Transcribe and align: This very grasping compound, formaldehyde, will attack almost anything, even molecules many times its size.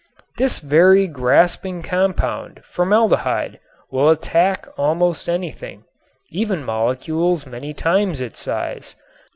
This 0.37 0.57
very 0.57 1.05
grasping 1.05 1.83
compound, 1.83 2.63
formaldehyde, 2.65 3.59
will 3.91 4.09
attack 4.09 4.65
almost 4.75 5.29
anything, 5.29 5.83
even 6.31 6.63
molecules 6.63 7.45
many 7.45 7.71
times 7.71 8.19
its 8.19 8.39
size. 8.39 8.95